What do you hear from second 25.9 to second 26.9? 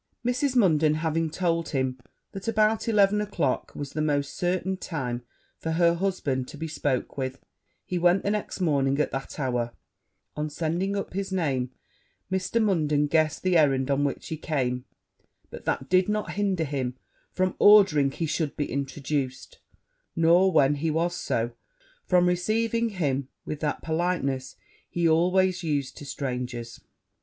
to strangers.